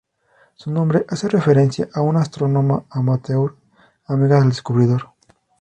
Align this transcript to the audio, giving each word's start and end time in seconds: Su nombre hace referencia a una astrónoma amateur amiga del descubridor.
Su 0.55 0.71
nombre 0.71 1.05
hace 1.09 1.29
referencia 1.29 1.87
a 1.93 2.01
una 2.01 2.21
astrónoma 2.21 2.85
amateur 2.89 3.53
amiga 4.07 4.39
del 4.39 4.49
descubridor. 4.49 5.11